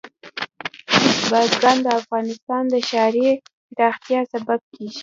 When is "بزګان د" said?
1.29-1.87